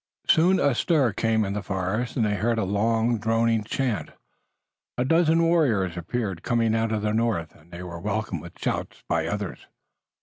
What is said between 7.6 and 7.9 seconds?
they